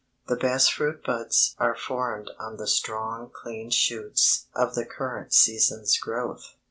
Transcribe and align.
The 0.25 0.35
best 0.35 0.73
fruit 0.73 1.03
buds 1.05 1.53
are 1.59 1.75
formed 1.75 2.31
on 2.39 2.57
the 2.57 2.65
strong 2.65 3.29
clean 3.31 3.69
shoots 3.69 4.47
of 4.55 4.73
the 4.73 4.83
current 4.83 5.31
season's 5.31 5.95
growth. 5.99 6.55